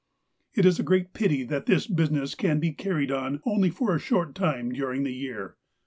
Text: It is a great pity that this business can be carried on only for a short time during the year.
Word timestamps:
It 0.55 0.65
is 0.65 0.79
a 0.79 0.81
great 0.81 1.13
pity 1.13 1.43
that 1.43 1.67
this 1.67 1.85
business 1.85 2.33
can 2.33 2.59
be 2.59 2.71
carried 2.71 3.11
on 3.11 3.39
only 3.45 3.69
for 3.69 3.93
a 3.95 3.99
short 3.99 4.33
time 4.33 4.71
during 4.71 5.03
the 5.03 5.13
year. 5.13 5.57